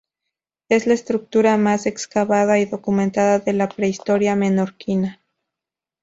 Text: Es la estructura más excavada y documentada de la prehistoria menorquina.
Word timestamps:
Es 0.67 0.87
la 0.87 0.95
estructura 0.95 1.57
más 1.57 1.85
excavada 1.85 2.57
y 2.57 2.65
documentada 2.65 3.37
de 3.37 3.53
la 3.53 3.69
prehistoria 3.69 4.35
menorquina. 4.35 5.21